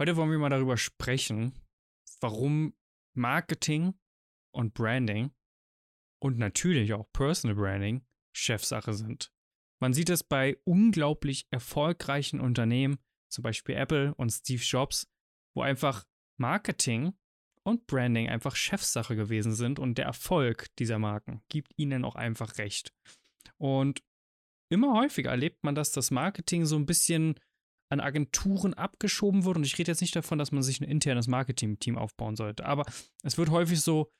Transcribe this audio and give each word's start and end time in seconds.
Heute 0.00 0.16
wollen 0.16 0.30
wir 0.30 0.38
mal 0.38 0.48
darüber 0.48 0.76
sprechen, 0.76 1.52
warum 2.20 2.74
Marketing 3.14 3.94
und 4.54 4.74
Branding 4.74 5.32
und 6.22 6.38
natürlich 6.38 6.92
auch 6.92 7.10
Personal 7.12 7.56
Branding 7.56 8.04
Chefsache 8.34 8.94
sind. 8.94 9.32
Man 9.80 9.92
sieht 9.92 10.10
es 10.10 10.22
bei 10.22 10.56
unglaublich 10.64 11.46
erfolgreichen 11.50 12.40
Unternehmen, 12.40 12.98
zum 13.30 13.42
Beispiel 13.42 13.74
Apple 13.74 14.14
und 14.14 14.30
Steve 14.30 14.62
Jobs, 14.62 15.08
wo 15.54 15.62
einfach 15.62 16.04
Marketing 16.38 17.12
und 17.64 17.86
Branding 17.86 18.28
einfach 18.28 18.56
Chefsache 18.56 19.16
gewesen 19.16 19.52
sind 19.52 19.78
und 19.78 19.98
der 19.98 20.06
Erfolg 20.06 20.74
dieser 20.76 20.98
Marken 20.98 21.42
gibt 21.48 21.72
ihnen 21.76 22.04
auch 22.04 22.14
einfach 22.14 22.58
recht. 22.58 22.94
Und 23.58 24.02
immer 24.70 24.94
häufiger 24.94 25.30
erlebt 25.30 25.62
man, 25.64 25.74
dass 25.74 25.92
das 25.92 26.10
Marketing 26.10 26.64
so 26.64 26.76
ein 26.76 26.86
bisschen 26.86 27.38
an 27.92 28.00
Agenturen 28.00 28.74
abgeschoben 28.74 29.44
wurde. 29.44 29.58
Und 29.58 29.66
ich 29.66 29.78
rede 29.78 29.90
jetzt 29.90 30.00
nicht 30.00 30.16
davon, 30.16 30.38
dass 30.38 30.50
man 30.50 30.62
sich 30.62 30.80
ein 30.80 30.88
internes 30.88 31.28
Marketing-Team 31.28 31.96
aufbauen 31.96 32.36
sollte. 32.36 32.64
Aber 32.64 32.84
es 33.22 33.38
wird 33.38 33.50
häufig 33.50 33.80
so, 33.80 34.10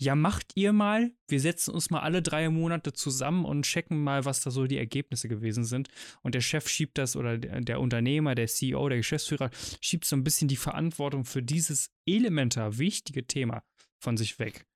ja, 0.00 0.14
macht 0.14 0.52
ihr 0.54 0.72
mal, 0.72 1.12
wir 1.28 1.40
setzen 1.40 1.72
uns 1.72 1.90
mal 1.90 2.00
alle 2.00 2.22
drei 2.22 2.48
Monate 2.50 2.92
zusammen 2.92 3.44
und 3.44 3.64
checken 3.64 4.02
mal, 4.02 4.24
was 4.24 4.40
da 4.40 4.50
so 4.50 4.66
die 4.66 4.78
Ergebnisse 4.78 5.28
gewesen 5.28 5.64
sind. 5.64 5.88
Und 6.22 6.34
der 6.34 6.40
Chef 6.40 6.68
schiebt 6.68 6.98
das 6.98 7.16
oder 7.16 7.38
der, 7.38 7.80
Unternehmer, 7.80 8.34
der 8.34 8.48
CEO, 8.48 8.88
der 8.88 8.98
Geschäftsführer 8.98 9.50
schiebt 9.80 10.04
so 10.04 10.16
ein 10.16 10.24
bisschen 10.24 10.48
die 10.48 10.56
Verantwortung 10.56 11.24
für 11.24 11.42
dieses 11.42 11.90
elementar 12.06 12.78
wichtige 12.78 13.26
Thema 13.26 13.62
von 14.02 14.16
sich 14.16 14.38
weg. 14.38 14.66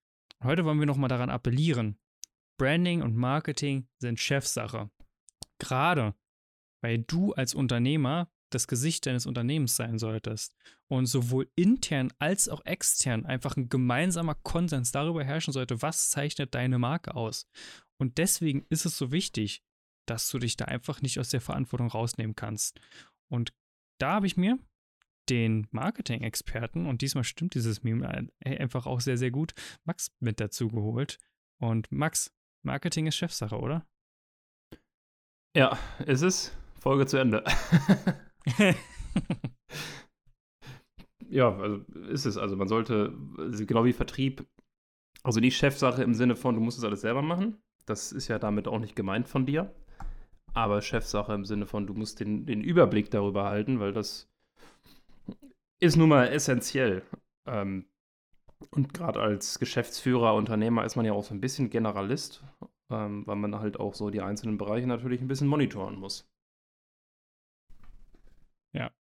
Heute 0.42 0.64
wollen 0.64 0.78
wir 0.78 0.86
nochmal 0.86 1.08
daran 1.08 1.30
appellieren. 1.30 1.98
Branding 2.58 3.02
und 3.02 3.16
Marketing 3.16 3.88
sind 3.98 4.20
Chefsache. 4.20 4.90
Gerade 5.58 6.14
weil 6.82 6.98
du 6.98 7.32
als 7.32 7.52
Unternehmer 7.54 8.30
das 8.50 8.68
Gesicht 8.68 9.06
deines 9.06 9.26
Unternehmens 9.26 9.76
sein 9.76 9.98
solltest 9.98 10.54
und 10.88 11.06
sowohl 11.06 11.50
intern 11.56 12.12
als 12.18 12.48
auch 12.48 12.64
extern 12.64 13.26
einfach 13.26 13.56
ein 13.56 13.68
gemeinsamer 13.68 14.34
Konsens 14.34 14.92
darüber 14.92 15.24
herrschen 15.24 15.52
sollte, 15.52 15.82
was 15.82 16.10
zeichnet 16.10 16.54
deine 16.54 16.78
Marke 16.78 17.14
aus. 17.14 17.48
Und 17.98 18.18
deswegen 18.18 18.64
ist 18.68 18.86
es 18.86 18.96
so 18.96 19.10
wichtig, 19.10 19.62
dass 20.06 20.30
du 20.30 20.38
dich 20.38 20.56
da 20.56 20.66
einfach 20.66 21.02
nicht 21.02 21.18
aus 21.18 21.30
der 21.30 21.40
Verantwortung 21.40 21.88
rausnehmen 21.88 22.36
kannst. 22.36 22.80
Und 23.28 23.52
da 23.98 24.12
habe 24.12 24.26
ich 24.26 24.36
mir 24.36 24.58
den 25.28 25.66
Marketing-Experten, 25.72 26.86
und 26.86 27.02
diesmal 27.02 27.24
stimmt 27.24 27.54
dieses 27.54 27.82
Meme 27.82 28.28
einfach 28.44 28.86
auch 28.86 29.00
sehr, 29.00 29.18
sehr 29.18 29.32
gut, 29.32 29.54
Max 29.84 30.12
mit 30.20 30.38
dazu 30.38 30.68
geholt. 30.68 31.18
Und 31.58 31.90
Max, 31.90 32.32
Marketing 32.62 33.06
ist 33.08 33.16
Chefsache, 33.16 33.58
oder? 33.58 33.84
Ja, 35.56 35.78
ist 36.04 36.22
es. 36.22 36.52
Folge 36.80 37.06
zu 37.06 37.16
Ende. 37.16 37.42
ja, 41.28 41.56
also 41.56 41.76
ist 42.08 42.26
es. 42.26 42.36
Also 42.36 42.56
man 42.56 42.68
sollte, 42.68 43.12
genau 43.66 43.84
wie 43.84 43.92
Vertrieb, 43.92 44.46
also 45.22 45.40
die 45.40 45.50
Chefsache 45.50 46.02
im 46.02 46.14
Sinne 46.14 46.36
von, 46.36 46.54
du 46.54 46.60
musst 46.60 46.78
es 46.78 46.84
alles 46.84 47.00
selber 47.00 47.22
machen. 47.22 47.58
Das 47.84 48.12
ist 48.12 48.28
ja 48.28 48.38
damit 48.38 48.68
auch 48.68 48.78
nicht 48.78 48.96
gemeint 48.96 49.28
von 49.28 49.46
dir. 49.46 49.74
Aber 50.54 50.80
Chefsache 50.80 51.34
im 51.34 51.44
Sinne 51.44 51.66
von, 51.66 51.86
du 51.86 51.94
musst 51.94 52.20
den, 52.20 52.46
den 52.46 52.62
Überblick 52.62 53.10
darüber 53.10 53.44
halten, 53.44 53.78
weil 53.80 53.92
das 53.92 54.28
ist 55.80 55.96
nun 55.96 56.08
mal 56.08 56.28
essentiell. 56.28 57.02
Ähm, 57.46 57.86
und 58.70 58.94
gerade 58.94 59.20
als 59.20 59.58
Geschäftsführer, 59.58 60.34
Unternehmer 60.34 60.84
ist 60.84 60.96
man 60.96 61.04
ja 61.04 61.12
auch 61.12 61.24
so 61.24 61.34
ein 61.34 61.40
bisschen 61.40 61.68
Generalist, 61.70 62.42
ähm, 62.90 63.26
weil 63.26 63.36
man 63.36 63.54
halt 63.58 63.78
auch 63.78 63.94
so 63.94 64.10
die 64.10 64.22
einzelnen 64.22 64.56
Bereiche 64.58 64.86
natürlich 64.86 65.20
ein 65.20 65.28
bisschen 65.28 65.48
monitoren 65.48 65.96
muss. 65.96 66.26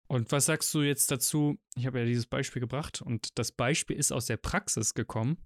Und 0.07 0.31
was 0.31 0.45
sagst 0.45 0.73
du 0.73 0.81
jetzt 0.81 1.11
dazu? 1.11 1.59
Ich 1.75 1.85
habe 1.85 1.99
ja 1.99 2.05
dieses 2.05 2.25
Beispiel 2.25 2.59
gebracht 2.59 3.01
und 3.01 3.37
das 3.37 3.51
Beispiel 3.51 3.95
ist 3.95 4.11
aus 4.11 4.25
der 4.25 4.37
Praxis 4.37 4.95
gekommen, 4.95 5.37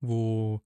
wo, 0.00 0.62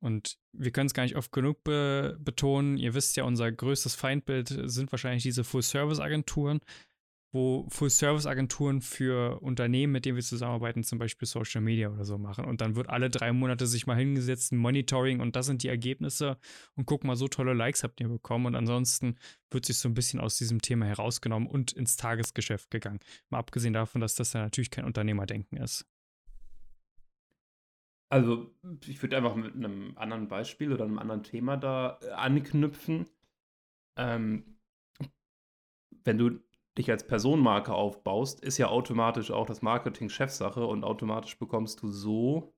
und 0.00 0.36
wir 0.52 0.70
können 0.70 0.86
es 0.86 0.94
gar 0.94 1.04
nicht 1.04 1.16
oft 1.16 1.32
genug 1.32 1.64
be 1.64 2.18
betonen, 2.20 2.76
ihr 2.76 2.92
wisst 2.92 3.16
ja, 3.16 3.24
unser 3.24 3.50
größtes 3.50 3.94
Feindbild 3.94 4.48
sind 4.66 4.92
wahrscheinlich 4.92 5.22
diese 5.22 5.42
Full-Service-Agenturen, 5.42 6.60
wo 7.34 7.66
Full-Service-Agenturen 7.68 8.80
für 8.80 9.42
Unternehmen, 9.42 9.92
mit 9.92 10.04
denen 10.04 10.16
wir 10.16 10.22
zusammenarbeiten, 10.22 10.84
zum 10.84 11.00
Beispiel 11.00 11.26
Social 11.26 11.60
Media 11.60 11.90
oder 11.90 12.04
so 12.04 12.16
machen. 12.16 12.44
Und 12.44 12.60
dann 12.60 12.76
wird 12.76 12.88
alle 12.88 13.10
drei 13.10 13.32
Monate 13.32 13.66
sich 13.66 13.86
mal 13.88 13.96
hingesetzt, 13.96 14.52
ein 14.52 14.58
Monitoring 14.58 15.20
und 15.20 15.34
das 15.34 15.46
sind 15.46 15.64
die 15.64 15.68
Ergebnisse 15.68 16.38
und 16.76 16.86
guck 16.86 17.02
mal, 17.02 17.16
so 17.16 17.26
tolle 17.26 17.52
Likes 17.52 17.82
habt 17.82 18.00
ihr 18.00 18.08
bekommen. 18.08 18.46
Und 18.46 18.54
ansonsten 18.54 19.16
wird 19.50 19.66
sich 19.66 19.78
so 19.78 19.88
ein 19.88 19.94
bisschen 19.94 20.20
aus 20.20 20.38
diesem 20.38 20.62
Thema 20.62 20.86
herausgenommen 20.86 21.48
und 21.48 21.72
ins 21.72 21.96
Tagesgeschäft 21.96 22.70
gegangen. 22.70 23.00
Mal 23.30 23.40
abgesehen 23.40 23.74
davon, 23.74 24.00
dass 24.00 24.14
das 24.14 24.32
ja 24.32 24.40
natürlich 24.40 24.70
kein 24.70 24.84
Unternehmerdenken 24.84 25.58
ist. 25.58 25.86
Also, 28.10 28.54
ich 28.86 29.02
würde 29.02 29.16
einfach 29.16 29.34
mit 29.34 29.56
einem 29.56 29.98
anderen 29.98 30.28
Beispiel 30.28 30.72
oder 30.72 30.84
einem 30.84 31.00
anderen 31.00 31.24
Thema 31.24 31.56
da 31.56 31.98
äh, 32.00 32.10
anknüpfen. 32.10 33.06
Ähm, 33.96 34.56
wenn 36.04 36.18
du 36.18 36.38
dich 36.76 36.90
als 36.90 37.06
Personenmarke 37.06 37.72
aufbaust, 37.72 38.40
ist 38.40 38.58
ja 38.58 38.68
automatisch 38.68 39.30
auch 39.30 39.46
das 39.46 39.62
Marketing 39.62 40.08
Chefsache 40.08 40.66
und 40.66 40.84
automatisch 40.84 41.38
bekommst 41.38 41.82
du 41.82 41.88
so 41.88 42.52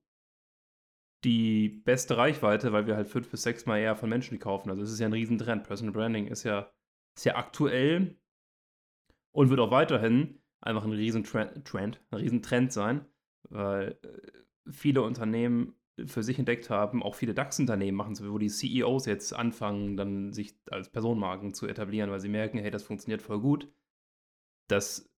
die 1.23 1.69
beste 1.69 2.17
Reichweite, 2.17 2.71
weil 2.73 2.87
wir 2.87 2.95
halt 2.95 3.07
fünf 3.07 3.29
bis 3.29 3.43
sechs 3.43 3.65
Mal 3.65 3.79
eher 3.79 3.95
von 3.95 4.09
Menschen 4.09 4.39
kaufen. 4.39 4.69
Also 4.69 4.83
es 4.83 4.91
ist 4.91 4.99
ja 4.99 5.07
ein 5.07 5.13
Riesentrend. 5.13 5.63
Personal 5.63 5.93
Branding 5.93 6.27
ist 6.27 6.43
ja, 6.43 6.71
ist 7.15 7.25
ja 7.25 7.35
aktuell 7.35 8.17
und 9.31 9.49
wird 9.49 9.59
auch 9.59 9.71
weiterhin 9.71 10.41
einfach 10.61 10.83
ein 10.83 10.91
Riesentrend, 10.91 11.65
Trend, 11.65 12.01
ein 12.11 12.17
Riesentrend 12.17 12.71
sein, 12.71 13.05
weil 13.49 13.99
äh, 14.01 14.71
viele 14.71 15.03
Unternehmen 15.03 15.75
für 16.05 16.21
sich 16.21 16.37
entdeckt 16.37 16.69
haben, 16.69 17.01
auch 17.01 17.15
viele 17.15 17.33
DAX-Unternehmen 17.33 17.97
machen 17.97 18.13
so, 18.13 18.31
wo 18.31 18.37
die 18.37 18.49
CEOs 18.49 19.05
jetzt 19.07 19.33
anfangen, 19.33 19.97
dann 19.97 20.31
sich 20.31 20.55
als 20.69 20.89
Personenmarken 20.89 21.55
zu 21.55 21.67
etablieren, 21.67 22.11
weil 22.11 22.19
sie 22.19 22.29
merken, 22.29 22.59
hey, 22.59 22.69
das 22.69 22.83
funktioniert 22.83 23.21
voll 23.21 23.39
gut 23.39 23.67
das 24.67 25.09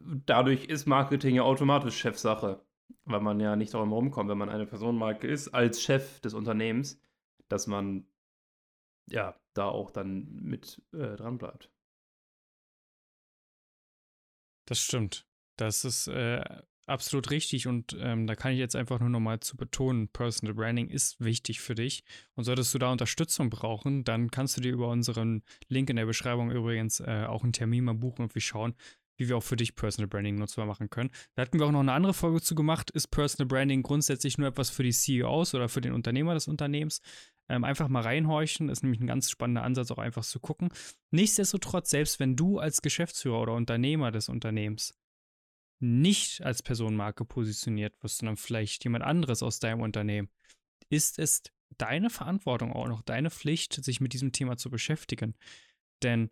dadurch 0.00 0.64
ist 0.64 0.86
Marketing 0.86 1.36
ja 1.36 1.42
automatisch 1.42 1.98
Chefsache, 1.98 2.64
weil 3.04 3.20
man 3.20 3.40
ja 3.40 3.56
nicht 3.56 3.74
darum 3.74 3.92
rumkommt, 3.92 4.30
wenn 4.30 4.38
man 4.38 4.48
eine 4.48 4.66
Personenmarke 4.66 5.26
ist, 5.26 5.48
als 5.48 5.82
Chef 5.82 6.20
des 6.20 6.34
Unternehmens, 6.34 7.00
dass 7.48 7.66
man 7.66 8.06
ja 9.06 9.38
da 9.54 9.66
auch 9.66 9.90
dann 9.90 10.26
mit 10.42 10.82
äh, 10.92 11.16
dran 11.16 11.38
bleibt. 11.38 11.70
Das 14.66 14.78
stimmt. 14.78 15.26
Das 15.56 15.84
ist 15.84 16.06
äh, 16.06 16.62
absolut 16.86 17.30
richtig 17.30 17.66
und 17.66 17.96
ähm, 18.00 18.26
da 18.26 18.34
kann 18.34 18.52
ich 18.52 18.58
jetzt 18.58 18.76
einfach 18.76 18.98
nur 19.00 19.08
nochmal 19.08 19.40
zu 19.40 19.56
betonen, 19.56 20.08
Personal 20.08 20.54
Branding 20.54 20.88
ist 20.88 21.20
wichtig 21.20 21.60
für 21.60 21.74
dich 21.74 22.04
und 22.34 22.44
solltest 22.44 22.74
du 22.74 22.78
da 22.78 22.90
Unterstützung 22.90 23.50
brauchen, 23.50 24.04
dann 24.04 24.30
kannst 24.30 24.56
du 24.56 24.60
dir 24.60 24.72
über 24.72 24.88
unseren 24.88 25.42
Link 25.68 25.90
in 25.90 25.96
der 25.96 26.06
Beschreibung 26.06 26.50
übrigens 26.50 27.00
äh, 27.00 27.24
auch 27.28 27.42
einen 27.44 27.52
Termin 27.52 27.84
mal 27.84 27.94
buchen 27.94 28.22
und 28.22 28.34
wir 28.34 28.42
schauen, 28.42 28.74
wie 29.20 29.28
wir 29.28 29.36
auch 29.36 29.42
für 29.42 29.56
dich 29.56 29.76
Personal 29.76 30.08
Branding 30.08 30.36
nutzbar 30.36 30.64
machen 30.64 30.88
können. 30.88 31.10
Da 31.34 31.42
hatten 31.42 31.58
wir 31.58 31.66
auch 31.66 31.70
noch 31.70 31.80
eine 31.80 31.92
andere 31.92 32.14
Folge 32.14 32.40
zu 32.40 32.54
gemacht. 32.54 32.90
Ist 32.90 33.08
Personal 33.08 33.46
Branding 33.46 33.82
grundsätzlich 33.82 34.38
nur 34.38 34.48
etwas 34.48 34.70
für 34.70 34.82
die 34.82 34.92
CEOs 34.92 35.54
oder 35.54 35.68
für 35.68 35.82
den 35.82 35.92
Unternehmer 35.92 36.32
des 36.32 36.48
Unternehmens? 36.48 37.02
Ähm, 37.50 37.64
einfach 37.64 37.88
mal 37.88 38.02
reinhorchen, 38.02 38.70
ist 38.70 38.82
nämlich 38.82 39.00
ein 39.00 39.06
ganz 39.06 39.28
spannender 39.28 39.62
Ansatz, 39.62 39.90
auch 39.90 39.98
einfach 39.98 40.24
zu 40.24 40.40
gucken. 40.40 40.70
Nichtsdestotrotz, 41.10 41.90
selbst 41.90 42.18
wenn 42.18 42.34
du 42.34 42.58
als 42.58 42.80
Geschäftsführer 42.80 43.42
oder 43.42 43.54
Unternehmer 43.54 44.10
des 44.10 44.28
Unternehmens 44.30 44.94
nicht 45.80 46.42
als 46.42 46.62
Personenmarke 46.62 47.24
positioniert 47.24 47.94
wirst, 48.02 48.18
sondern 48.18 48.36
vielleicht 48.36 48.84
jemand 48.84 49.04
anderes 49.04 49.42
aus 49.42 49.58
deinem 49.58 49.80
Unternehmen, 49.80 50.30
ist 50.90 51.18
es 51.18 51.42
deine 51.78 52.10
Verantwortung 52.10 52.72
auch 52.72 52.88
noch, 52.88 53.02
deine 53.02 53.30
Pflicht, 53.30 53.82
sich 53.84 54.00
mit 54.00 54.12
diesem 54.12 54.32
Thema 54.32 54.56
zu 54.56 54.70
beschäftigen. 54.70 55.34
Denn 56.02 56.30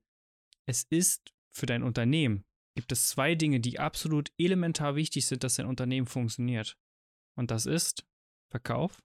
es 0.67 0.85
ist 0.85 1.33
für 1.51 1.67
dein 1.67 1.83
Unternehmen, 1.83 2.45
gibt 2.75 2.93
es 2.93 3.09
zwei 3.09 3.35
Dinge, 3.35 3.61
die 3.61 3.79
absolut 3.79 4.31
elementar 4.39 4.95
wichtig 4.95 5.27
sind, 5.27 5.45
dass 5.45 5.57
dein 5.57 5.67
Unternehmen 5.67 6.07
funktioniert. 6.07 6.77
Und 7.37 7.51
das 7.51 7.67
ist 7.67 8.07
Verkauf 8.51 9.03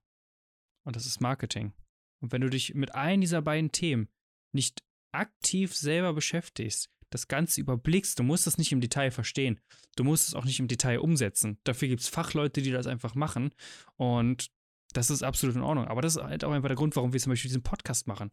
und 0.86 0.96
das 0.96 1.06
ist 1.06 1.22
Marketing. 1.22 1.74
Und 2.22 2.31
wenn 2.31 2.42
du 2.42 2.50
dich 2.50 2.74
mit 2.74 2.94
einem 2.96 3.22
dieser 3.22 3.42
beiden 3.42 3.72
Themen 3.72 4.10
nicht 4.54 4.84
aktiv 5.13 5.75
selber 5.75 6.13
beschäftigst, 6.13 6.89
das 7.13 7.27
Ganze 7.27 7.62
überblickst. 7.62 8.18
Du 8.18 8.24
musst 8.24 8.48
es 8.48 8.57
nicht 8.57 8.71
im 8.71 8.81
Detail 8.81 9.12
verstehen. 9.12 9.60
Du 9.95 10.04
musst 10.04 10.27
es 10.27 10.36
auch 10.36 10.45
nicht 10.45 10.60
im 10.60 10.68
Detail 10.68 11.00
umsetzen. 11.00 11.60
Dafür 11.63 11.88
gibt 11.88 12.01
es 12.01 12.07
Fachleute, 12.07 12.62
die 12.62 12.71
das 12.71 12.88
einfach 12.88 13.15
machen. 13.15 13.54
Und 13.95 14.51
das 14.94 15.10
ist 15.10 15.24
absolut 15.24 15.56
in 15.56 15.62
Ordnung. 15.62 15.88
Aber 15.88 16.01
das 16.01 16.15
ist 16.15 16.24
halt 16.24 16.44
auch 16.44 16.51
einfach 16.51 16.69
der 16.69 16.77
Grund, 16.77 16.95
warum 16.95 17.13
wir 17.13 17.19
zum 17.19 17.31
Beispiel 17.31 17.50
diesen 17.50 17.63
Podcast 17.63 18.07
machen. 18.07 18.31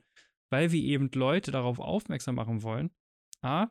Weil 0.51 0.73
wir 0.73 0.83
eben 0.83 1.11
Leute 1.15 1.51
darauf 1.51 1.79
aufmerksam 1.79 2.35
machen 2.35 2.63
wollen. 2.63 2.91
A, 3.43 3.69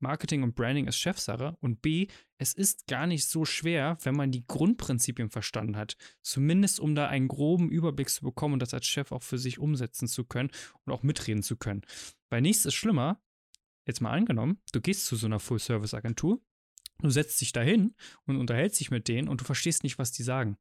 Marketing 0.00 0.42
und 0.42 0.54
Branding 0.54 0.86
ist 0.86 0.96
Chefsache. 0.96 1.56
Und 1.60 1.82
B, 1.82 2.06
es 2.38 2.54
ist 2.54 2.86
gar 2.86 3.06
nicht 3.06 3.26
so 3.26 3.44
schwer, 3.44 3.98
wenn 4.02 4.16
man 4.16 4.30
die 4.30 4.46
Grundprinzipien 4.46 5.30
verstanden 5.30 5.76
hat. 5.76 5.96
Zumindest 6.22 6.80
um 6.80 6.94
da 6.94 7.08
einen 7.08 7.28
groben 7.28 7.68
Überblick 7.70 8.08
zu 8.08 8.22
bekommen 8.22 8.54
und 8.54 8.62
das 8.62 8.74
als 8.74 8.86
Chef 8.86 9.12
auch 9.12 9.22
für 9.22 9.38
sich 9.38 9.58
umsetzen 9.58 10.08
zu 10.08 10.24
können 10.24 10.50
und 10.84 10.92
auch 10.92 11.02
mitreden 11.02 11.42
zu 11.42 11.56
können. 11.56 11.82
Weil 12.30 12.40
nichts 12.42 12.64
ist 12.64 12.74
schlimmer, 12.74 13.20
jetzt 13.90 14.00
mal 14.00 14.12
angenommen, 14.12 14.60
du 14.72 14.80
gehst 14.80 15.06
zu 15.06 15.16
so 15.16 15.26
einer 15.26 15.40
Full-Service-Agentur 15.40 16.40
Du 17.02 17.10
setzt 17.10 17.40
dich 17.40 17.52
dahin 17.52 17.94
und 18.26 18.36
unterhältst 18.36 18.80
dich 18.80 18.90
mit 18.90 19.08
denen 19.08 19.28
und 19.28 19.40
du 19.40 19.44
verstehst 19.44 19.84
nicht, 19.84 19.98
was 19.98 20.12
die 20.12 20.22
sagen. 20.22 20.58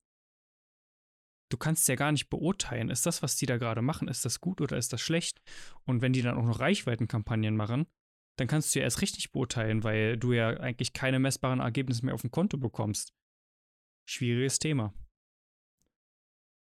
Du 1.52 1.58
kannst 1.58 1.88
ja 1.88 1.96
gar 1.96 2.12
nicht 2.12 2.30
beurteilen, 2.30 2.90
ist 2.90 3.06
das, 3.06 3.24
was 3.24 3.36
die 3.36 3.48
da 3.48 3.58
gerade 3.58 3.81
machen, 3.81 4.08
ist 4.08 4.24
das 4.24 4.40
gut 4.40 4.62
oder 4.62 4.78
ist 4.78 4.94
das 4.94 5.02
schlecht? 5.02 5.42
Und 5.84 6.02
wenn 6.02 6.14
die 6.14 6.22
dann 6.22 6.38
auch 6.38 6.46
noch 6.46 6.60
Reichweitenkampagnen 6.60 7.58
machen, 7.58 7.88
dann 8.38 8.48
kannst 8.48 8.74
du 8.74 8.80
ja 8.80 8.84
erst 8.84 9.02
richtig 9.02 9.31
beurteilen, 9.31 9.84
weil 9.84 10.16
du 10.18 10.31
ja 10.31 10.50
eigentlich 10.50 10.94
keine 10.94 11.20
messbaren 11.20 11.60
Ergebnisse 11.60 12.06
mehr 12.06 12.14
auf 12.14 12.22
dem 12.22 12.31
Konto 12.31 12.58
bekommst. 12.58 13.14
Schwieriges 14.08 14.60
Thema. 14.60 14.94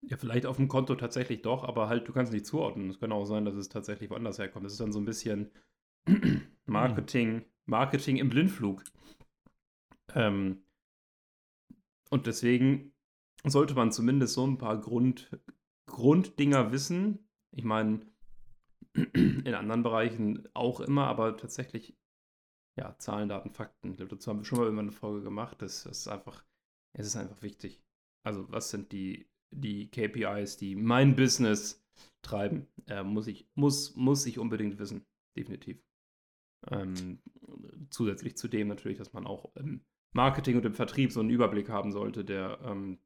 Ja, 0.03 0.19
vielleicht 0.19 0.45
auf 0.45 0.57
dem 0.57 0.69
Konto 0.69 0.97
tatsächlich 0.97 1.41
doch, 1.41 1.65
aber 1.65 1.89
halt, 1.89 2.07
du 2.07 2.13
kannst 2.13 2.33
nicht 2.33 2.45
zuordnen. 2.45 2.91
Es 2.91 3.01
kann 3.01 3.13
auch 3.13 3.25
sein, 3.25 3.47
dass 3.47 3.55
es 3.55 3.71
tatsächlich 3.71 4.11
woanders 4.11 4.39
herkommt. 4.39 4.67
Das 4.67 4.73
ist 4.73 4.81
dann 4.81 4.93
so 4.93 4.99
ein 4.99 5.07
bisschen 5.07 5.51
Marketing, 6.75 7.45
Marketing 7.67 8.17
im 8.17 8.29
Blindflug. 8.29 8.85
Ähm, 10.15 10.65
und 12.11 12.27
deswegen 12.27 12.93
sollte 13.45 13.75
man 13.75 13.93
zumindest 13.93 14.35
so 14.35 14.47
ein 14.47 14.59
paar 14.59 14.81
Grund, 14.81 15.31
Grunddinger 15.87 16.73
wissen. 16.73 17.29
Ich 17.53 17.65
meine, 17.65 18.01
in 18.95 19.55
anderen 19.55 19.83
Bereichen 19.83 20.49
auch 20.55 20.81
immer, 20.81 21.07
aber 21.07 21.37
tatsächlich, 21.37 21.97
ja, 22.77 22.97
Zahlen, 22.99 23.29
Daten, 23.29 23.51
Fakten. 23.51 23.97
Dazu 23.97 24.31
haben 24.31 24.41
wir 24.41 24.45
schon 24.45 24.59
mal 24.59 24.65
irgendwann 24.65 24.87
eine 24.87 24.93
Folge 24.93 25.23
gemacht. 25.23 25.63
Das, 25.63 25.85
das 25.85 25.99
ist 26.01 26.09
einfach, 26.09 26.45
es 26.93 27.07
ist 27.07 27.17
einfach 27.17 27.43
wichtig. 27.43 27.83
Also, 28.25 28.51
was 28.51 28.71
sind 28.71 28.93
die, 28.93 29.29
die 29.53 29.91
KPIs, 29.91 30.57
die 30.57 30.75
mein 30.75 31.15
Business 31.15 31.85
treiben? 32.23 32.67
Äh, 32.87 33.03
muss, 33.03 33.27
ich, 33.27 33.49
muss, 33.55 33.95
muss 33.95 34.27
ich 34.27 34.39
unbedingt 34.39 34.79
wissen. 34.79 35.05
Definitiv. 35.37 35.83
Ähm, 36.71 37.21
zusätzlich 37.91 38.37
zu 38.37 38.49
dem 38.49 38.69
natürlich, 38.69 38.99
dass 38.99 39.13
man 39.13 39.27
auch 39.27 39.55
im 39.57 39.85
Marketing 40.13 40.57
und 40.57 40.65
im 40.65 40.75
Vertrieb 40.75 41.13
so 41.13 41.21
einen 41.21 41.31
Überblick 41.31 41.69
haben 41.69 41.93
sollte, 41.93 42.25
der 42.25 42.61
ähm, 42.63 42.99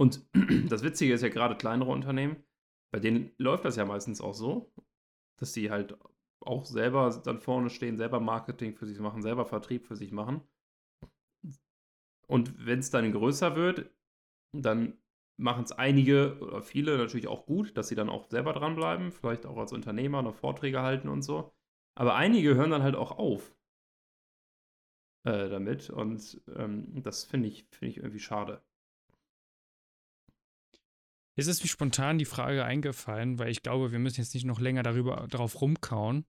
und 0.00 0.28
das 0.68 0.82
Witzige 0.82 1.12
ist 1.12 1.22
ja 1.22 1.28
gerade 1.28 1.56
kleinere 1.56 1.90
Unternehmen, 1.90 2.36
bei 2.92 3.00
denen 3.00 3.32
läuft 3.36 3.64
das 3.64 3.76
ja 3.76 3.84
meistens 3.84 4.20
auch 4.20 4.34
so, 4.34 4.72
dass 5.38 5.52
die 5.52 5.70
halt 5.70 5.98
auch 6.40 6.64
selber 6.64 7.20
dann 7.24 7.40
vorne 7.40 7.68
stehen, 7.68 7.96
selber 7.96 8.20
Marketing 8.20 8.74
für 8.74 8.86
sich 8.86 8.98
machen, 9.00 9.22
selber 9.22 9.44
Vertrieb 9.44 9.86
für 9.86 9.96
sich 9.96 10.12
machen. 10.12 10.42
Und 12.26 12.64
wenn 12.64 12.78
es 12.78 12.90
dann 12.90 13.10
größer 13.12 13.56
wird, 13.56 13.90
dann 14.52 14.98
machen 15.36 15.64
es 15.64 15.72
einige 15.72 16.38
oder 16.40 16.62
viele 16.62 16.96
natürlich 16.96 17.28
auch 17.28 17.46
gut, 17.46 17.76
dass 17.76 17.88
sie 17.88 17.94
dann 17.94 18.08
auch 18.08 18.28
selber 18.30 18.52
dranbleiben, 18.52 19.12
vielleicht 19.12 19.46
auch 19.46 19.56
als 19.56 19.72
Unternehmer 19.72 20.22
noch 20.22 20.34
Vorträge 20.34 20.82
halten 20.82 21.08
und 21.08 21.22
so. 21.22 21.52
Aber 21.98 22.14
einige 22.14 22.54
hören 22.54 22.70
dann 22.70 22.84
halt 22.84 22.94
auch 22.94 23.10
auf 23.10 23.52
äh, 25.24 25.48
damit 25.48 25.90
und 25.90 26.40
ähm, 26.54 27.02
das 27.02 27.24
finde 27.24 27.48
ich, 27.48 27.66
find 27.72 27.90
ich 27.90 27.96
irgendwie 27.96 28.20
schade. 28.20 28.62
Jetzt 31.34 31.48
ist 31.48 31.60
mir 31.60 31.68
spontan 31.68 32.18
die 32.18 32.24
Frage 32.24 32.64
eingefallen, 32.64 33.40
weil 33.40 33.48
ich 33.50 33.64
glaube, 33.64 33.90
wir 33.90 33.98
müssen 33.98 34.20
jetzt 34.20 34.32
nicht 34.34 34.44
noch 34.44 34.60
länger 34.60 34.84
darüber 34.84 35.26
darauf 35.28 35.60
rumkauen, 35.60 36.24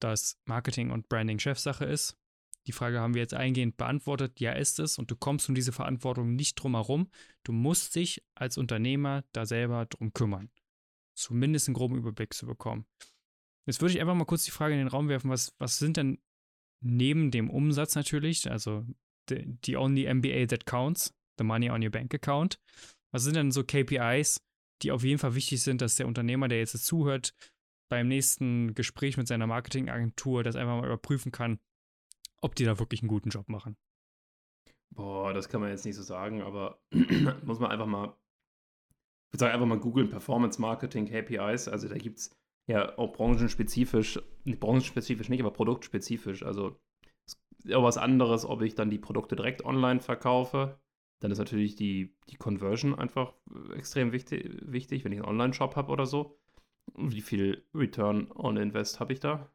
dass 0.00 0.36
Marketing 0.46 0.90
und 0.90 1.08
Branding 1.08 1.38
Chefsache 1.38 1.84
ist. 1.84 2.18
Die 2.66 2.72
Frage 2.72 2.98
haben 2.98 3.14
wir 3.14 3.22
jetzt 3.22 3.34
eingehend 3.34 3.76
beantwortet. 3.76 4.40
Ja, 4.40 4.52
ist 4.52 4.80
es. 4.80 4.98
Und 4.98 5.12
du 5.12 5.16
kommst 5.16 5.48
um 5.48 5.54
diese 5.54 5.70
Verantwortung 5.70 6.34
nicht 6.34 6.56
drum 6.56 6.74
herum. 6.74 7.08
Du 7.44 7.52
musst 7.52 7.94
dich 7.94 8.24
als 8.34 8.58
Unternehmer 8.58 9.22
da 9.30 9.46
selber 9.46 9.86
drum 9.86 10.12
kümmern. 10.12 10.50
Zumindest 11.14 11.68
einen 11.68 11.74
groben 11.74 11.96
Überblick 11.96 12.34
zu 12.34 12.46
bekommen. 12.46 12.86
Jetzt 13.66 13.80
würde 13.80 13.94
ich 13.94 14.00
einfach 14.00 14.14
mal 14.14 14.24
kurz 14.24 14.44
die 14.44 14.50
Frage 14.50 14.74
in 14.74 14.80
den 14.80 14.88
Raum 14.88 15.08
werfen, 15.08 15.30
was, 15.30 15.54
was 15.58 15.78
sind 15.78 15.96
denn 15.96 16.18
neben 16.82 17.30
dem 17.30 17.50
Umsatz 17.50 17.94
natürlich, 17.94 18.50
also 18.50 18.84
the, 19.28 19.56
the 19.64 19.76
only 19.76 20.12
MBA 20.12 20.46
that 20.48 20.66
counts, 20.66 21.14
the 21.38 21.44
money 21.44 21.70
on 21.70 21.82
your 21.82 21.90
bank 21.90 22.14
account, 22.14 22.60
was 23.10 23.24
sind 23.24 23.36
denn 23.36 23.52
so 23.52 23.64
KPIs, 23.64 24.40
die 24.82 24.92
auf 24.92 25.02
jeden 25.02 25.18
Fall 25.18 25.34
wichtig 25.34 25.62
sind, 25.62 25.80
dass 25.80 25.96
der 25.96 26.06
Unternehmer, 26.06 26.48
der 26.48 26.58
jetzt 26.58 26.84
zuhört, 26.84 27.34
beim 27.88 28.08
nächsten 28.08 28.74
Gespräch 28.74 29.16
mit 29.16 29.28
seiner 29.28 29.46
Marketingagentur 29.46 30.42
das 30.42 30.56
einfach 30.56 30.80
mal 30.80 30.86
überprüfen 30.86 31.32
kann, 31.32 31.58
ob 32.40 32.54
die 32.54 32.64
da 32.64 32.78
wirklich 32.78 33.02
einen 33.02 33.08
guten 33.08 33.30
Job 33.30 33.48
machen? 33.48 33.76
Boah, 34.90 35.32
das 35.32 35.48
kann 35.48 35.60
man 35.60 35.70
jetzt 35.70 35.84
nicht 35.84 35.96
so 35.96 36.02
sagen, 36.02 36.42
aber 36.42 36.80
muss 37.44 37.58
man 37.58 37.70
einfach 37.70 37.86
mal, 37.86 38.16
ich 38.88 39.32
würde 39.32 39.40
sagen, 39.40 39.54
einfach 39.54 39.66
mal 39.66 39.80
googeln, 39.80 40.10
Performance 40.10 40.60
Marketing 40.60 41.06
KPIs. 41.06 41.68
Also 41.68 41.88
da 41.88 41.96
gibt 41.96 42.18
es 42.18 42.30
ja 42.66 42.96
auch 42.98 43.12
branchenspezifisch, 43.12 44.20
nicht 44.44 44.60
branchenspezifisch 44.60 45.28
nicht, 45.28 45.40
aber 45.40 45.52
produktspezifisch. 45.52 46.42
Also 46.42 46.76
ist 47.26 47.74
auch 47.74 47.82
was 47.82 47.98
anderes, 47.98 48.44
ob 48.44 48.62
ich 48.62 48.74
dann 48.74 48.90
die 48.90 48.98
Produkte 48.98 49.36
direkt 49.36 49.64
online 49.64 50.00
verkaufe 50.00 50.78
dann 51.24 51.30
ist 51.30 51.38
natürlich 51.38 51.74
die, 51.74 52.14
die 52.28 52.36
Conversion 52.36 52.94
einfach 52.94 53.32
äh, 53.50 53.76
extrem 53.76 54.12
wichtig, 54.12 54.58
wichtig 54.60 55.06
wenn 55.06 55.12
ich 55.12 55.20
einen 55.20 55.28
Online-Shop 55.28 55.74
habe 55.74 55.90
oder 55.90 56.04
so. 56.04 56.38
Wie 56.96 57.22
viel 57.22 57.64
Return 57.74 58.30
on 58.34 58.58
Invest 58.58 59.00
habe 59.00 59.14
ich 59.14 59.20
da? 59.20 59.50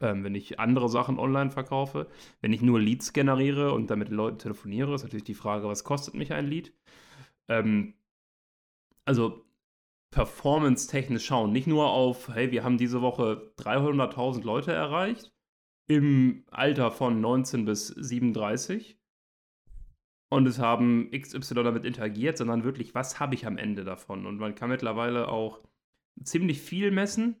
Ähm, 0.00 0.24
wenn 0.24 0.34
ich 0.34 0.58
andere 0.58 0.88
Sachen 0.88 1.20
online 1.20 1.52
verkaufe, 1.52 2.08
wenn 2.40 2.52
ich 2.52 2.60
nur 2.60 2.80
Leads 2.80 3.12
generiere 3.12 3.72
und 3.72 3.88
dann 3.88 4.00
mit 4.00 4.08
den 4.08 4.16
Leuten 4.16 4.38
telefoniere, 4.38 4.96
ist 4.96 5.04
natürlich 5.04 5.22
die 5.22 5.34
Frage, 5.34 5.68
was 5.68 5.84
kostet 5.84 6.14
mich 6.14 6.32
ein 6.32 6.48
Lead? 6.48 6.72
Ähm, 7.46 7.94
also 9.04 9.45
performance-technisch 10.16 11.26
schauen, 11.26 11.52
nicht 11.52 11.66
nur 11.66 11.90
auf, 11.90 12.28
hey, 12.28 12.50
wir 12.50 12.64
haben 12.64 12.78
diese 12.78 13.02
Woche 13.02 13.52
300.000 13.58 14.42
Leute 14.42 14.72
erreicht 14.72 15.32
im 15.88 16.44
Alter 16.50 16.90
von 16.90 17.20
19 17.20 17.64
bis 17.64 17.88
37, 17.88 18.98
und 20.28 20.46
es 20.46 20.58
haben 20.58 21.10
XY 21.12 21.54
damit 21.54 21.84
interagiert, 21.84 22.36
sondern 22.36 22.64
wirklich, 22.64 22.94
was 22.94 23.20
habe 23.20 23.34
ich 23.34 23.46
am 23.46 23.58
Ende 23.58 23.84
davon? 23.84 24.26
Und 24.26 24.38
man 24.38 24.54
kann 24.54 24.70
mittlerweile 24.70 25.28
auch 25.28 25.60
ziemlich 26.22 26.60
viel 26.60 26.90
messen, 26.90 27.36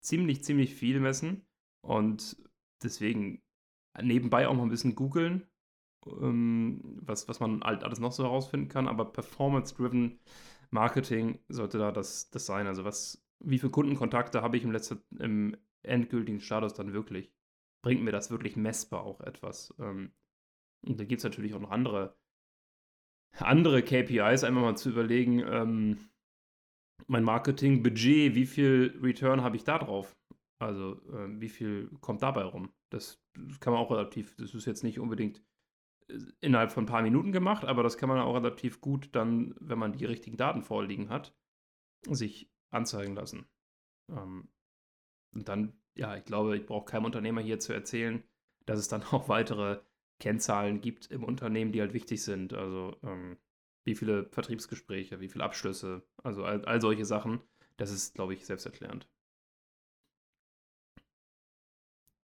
ziemlich, 0.00 0.44
ziemlich 0.44 0.74
viel 0.74 1.00
messen. 1.00 1.46
Und 1.82 2.36
deswegen 2.82 3.42
nebenbei 4.00 4.48
auch 4.48 4.54
mal 4.54 4.64
ein 4.64 4.68
bisschen 4.68 4.94
googeln, 4.94 5.46
ähm, 6.06 7.00
was, 7.00 7.26
was 7.26 7.40
man 7.40 7.62
halt 7.62 7.84
alles 7.84 8.00
noch 8.00 8.12
so 8.12 8.24
herausfinden 8.24 8.68
kann. 8.68 8.86
Aber 8.86 9.12
Performance-Driven 9.12 10.18
Marketing 10.70 11.38
sollte 11.48 11.78
da 11.78 11.92
das, 11.92 12.30
das 12.30 12.46
sein. 12.46 12.66
Also 12.66 12.84
was, 12.84 13.24
wie 13.40 13.58
viele 13.58 13.72
Kundenkontakte 13.72 14.42
habe 14.42 14.56
ich 14.56 14.64
im, 14.64 14.72
letzten, 14.72 15.02
im 15.18 15.56
endgültigen 15.82 16.40
Status 16.40 16.74
dann 16.74 16.92
wirklich? 16.92 17.32
Bringt 17.82 18.02
mir 18.02 18.12
das 18.12 18.30
wirklich 18.30 18.56
messbar 18.56 19.02
auch 19.02 19.20
etwas? 19.20 19.74
Ähm, 19.78 20.12
und 20.84 21.00
da 21.00 21.04
gibt 21.04 21.20
es 21.20 21.24
natürlich 21.24 21.54
auch 21.54 21.60
noch 21.60 21.70
andere 21.70 22.16
andere 23.42 23.82
KPIs 23.82 24.44
einmal 24.44 24.62
mal 24.62 24.76
zu 24.76 24.90
überlegen, 24.90 25.40
ähm, 25.40 25.98
mein 27.06 27.24
Marketing-Budget, 27.24 28.34
wie 28.34 28.46
viel 28.46 28.98
Return 29.02 29.42
habe 29.42 29.56
ich 29.56 29.64
da 29.64 29.78
drauf? 29.78 30.16
Also, 30.58 30.94
äh, 31.12 31.40
wie 31.40 31.48
viel 31.48 31.90
kommt 32.00 32.22
dabei 32.22 32.42
rum? 32.42 32.72
Das, 32.90 33.22
kann 33.60 33.72
man 33.72 33.82
auch 33.82 33.90
relativ, 33.90 34.34
das 34.36 34.54
ist 34.54 34.66
jetzt 34.66 34.82
nicht 34.82 34.98
unbedingt 34.98 35.42
innerhalb 36.40 36.72
von 36.72 36.84
ein 36.84 36.88
paar 36.88 37.02
Minuten 37.02 37.32
gemacht, 37.32 37.64
aber 37.64 37.82
das 37.82 37.98
kann 37.98 38.08
man 38.08 38.18
auch 38.18 38.34
relativ 38.34 38.80
gut 38.80 39.08
dann, 39.12 39.54
wenn 39.60 39.78
man 39.78 39.92
die 39.92 40.04
richtigen 40.04 40.36
Daten 40.36 40.62
vorliegen 40.62 41.08
hat, 41.08 41.34
sich 42.08 42.50
anzeigen 42.70 43.14
lassen. 43.14 43.46
Ähm, 44.10 44.48
und 45.34 45.48
dann, 45.48 45.80
ja, 45.96 46.16
ich 46.16 46.24
glaube, 46.24 46.56
ich 46.56 46.66
brauche 46.66 46.86
keinem 46.86 47.06
Unternehmer 47.06 47.40
hier 47.40 47.58
zu 47.58 47.72
erzählen, 47.72 48.22
dass 48.66 48.78
es 48.78 48.88
dann 48.88 49.02
auch 49.10 49.28
weitere 49.28 49.80
Kennzahlen 50.18 50.80
gibt 50.80 51.10
im 51.10 51.24
Unternehmen, 51.24 51.72
die 51.72 51.80
halt 51.80 51.92
wichtig 51.92 52.22
sind. 52.22 52.52
Also 52.52 52.96
ähm, 53.02 53.36
wie 53.84 53.94
viele 53.94 54.28
Vertriebsgespräche, 54.30 55.20
wie 55.20 55.28
viele 55.28 55.44
Abschlüsse, 55.44 56.06
also 56.22 56.44
all, 56.44 56.64
all 56.64 56.80
solche 56.80 57.04
Sachen. 57.04 57.40
Das 57.76 57.90
ist, 57.90 58.14
glaube 58.14 58.34
ich, 58.34 58.46
selbsterklärend. 58.46 59.08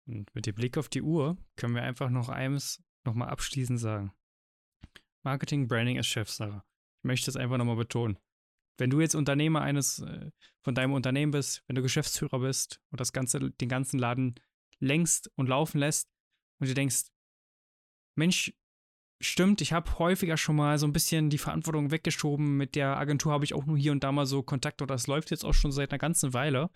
Und 0.07 0.33
mit 0.35 0.45
dem 0.45 0.55
Blick 0.55 0.77
auf 0.77 0.89
die 0.89 1.01
Uhr 1.01 1.37
können 1.55 1.75
wir 1.75 1.83
einfach 1.83 2.09
noch 2.09 2.29
eines 2.29 2.83
nochmal 3.05 3.29
abschließend 3.29 3.79
sagen. 3.79 4.13
Marketing, 5.23 5.67
Branding 5.67 5.97
ist 5.97 6.07
Chefsache. 6.07 6.63
Ich 6.99 7.03
möchte 7.03 7.29
es 7.29 7.37
einfach 7.37 7.57
nochmal 7.57 7.75
betonen. 7.75 8.17
Wenn 8.77 8.89
du 8.89 8.99
jetzt 8.99 9.15
Unternehmer 9.15 9.61
eines 9.61 9.99
äh, 9.99 10.31
von 10.63 10.75
deinem 10.75 10.93
Unternehmen 10.93 11.31
bist, 11.31 11.63
wenn 11.67 11.75
du 11.75 11.81
Geschäftsführer 11.81 12.39
bist 12.39 12.81
und 12.89 12.99
das 12.99 13.13
ganze, 13.13 13.51
den 13.51 13.69
ganzen 13.69 13.99
Laden 13.99 14.35
längst 14.79 15.31
und 15.35 15.47
laufen 15.47 15.77
lässt 15.77 16.09
und 16.59 16.67
du 16.67 16.73
denkst, 16.73 17.05
Mensch, 18.15 18.53
stimmt, 19.21 19.61
ich 19.61 19.73
habe 19.73 19.99
häufiger 19.99 20.37
schon 20.37 20.55
mal 20.55 20.77
so 20.77 20.87
ein 20.87 20.93
bisschen 20.93 21.29
die 21.29 21.37
Verantwortung 21.37 21.91
weggeschoben. 21.91 22.57
Mit 22.57 22.75
der 22.75 22.97
Agentur 22.97 23.31
habe 23.31 23.45
ich 23.45 23.53
auch 23.53 23.65
nur 23.65 23.77
hier 23.77 23.91
und 23.91 24.03
da 24.03 24.11
mal 24.11 24.25
so 24.25 24.43
Kontakt 24.43 24.81
oder 24.81 24.95
das 24.95 25.07
läuft 25.07 25.31
jetzt 25.31 25.45
auch 25.45 25.53
schon 25.53 25.71
seit 25.71 25.91
einer 25.91 25.99
ganzen 25.99 26.33
Weile. 26.33 26.69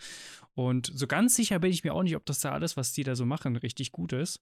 Und 0.53 0.91
so 0.94 1.08
ganz 1.08 1.36
sicher 1.36 1.60
bin 1.60 1.72
ich 1.72 1.84
mir 1.84 1.94
auch 1.94 2.03
nicht, 2.03 2.15
ob 2.15 2.25
das 2.25 2.39
da 2.39 2.51
alles, 2.51 2.77
was 2.77 2.94
die 2.94 3.03
da 3.03 3.15
so 3.15 3.25
machen, 3.25 3.55
richtig 3.58 3.91
gut 3.91 4.13
ist. 4.13 4.41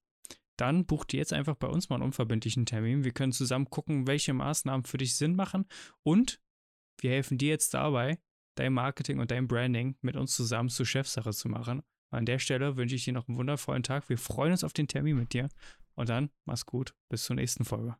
Dann 0.58 0.86
buch 0.86 1.06
dir 1.06 1.18
jetzt 1.18 1.34
einfach 1.34 1.56
bei 1.56 1.68
uns 1.68 1.90
mal 1.90 1.96
einen 1.96 2.06
unverbindlichen 2.06 2.66
Termin. 2.66 3.04
Wir 3.04 3.12
können 3.12 3.32
zusammen 3.32 3.70
gucken, 3.70 4.08
welche 4.08 4.34
Maßnahmen 4.34 4.86
für 4.86 4.98
dich 4.98 5.16
Sinn 5.16 5.36
machen 5.36 5.66
und 6.04 6.40
wir 7.00 7.12
helfen 7.12 7.38
dir 7.38 7.50
jetzt 7.50 7.74
dabei, 7.74 8.20
dein 8.56 8.74
Marketing 8.74 9.20
und 9.20 9.32
dein 9.32 9.48
Branding 9.48 9.96
mit 10.02 10.16
uns 10.16 10.36
zusammen 10.36 10.70
zur 10.70 10.86
Chefsache 10.86 11.32
zu 11.32 11.50
machen. 11.50 11.82
An 12.12 12.26
der 12.26 12.38
Stelle 12.38 12.78
wünsche 12.78 12.96
ich 12.96 13.06
dir 13.06 13.14
noch 13.14 13.28
einen 13.28 13.38
wundervollen 13.38 13.84
Tag. 13.84 14.08
Wir 14.10 14.20
freuen 14.20 14.52
uns 14.52 14.64
auf 14.64 14.74
den 14.74 14.88
Termin 14.88 15.18
mit 15.18 15.34
dir 15.34 15.50
Und 15.96 16.10
dann, 16.10 16.30
mach's 16.46 16.66
gut. 16.66 16.94
Bis 17.10 17.24
zur 17.24 17.36
nächsten 17.36 17.66
Folge. 17.66 17.98